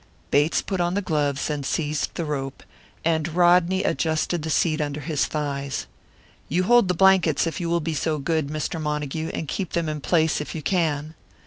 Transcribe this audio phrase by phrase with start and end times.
[0.31, 2.63] Bates put on the gloves and seized the rope,
[3.05, 5.85] and Rodney adjusted the seat under his thighs.
[6.49, 8.81] "You hold the blankets, if you will be so good, Mr.
[8.81, 11.13] Montague, and keep them in place, if you can."